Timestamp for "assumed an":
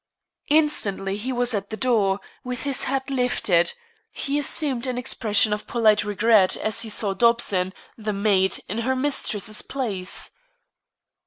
4.39-4.97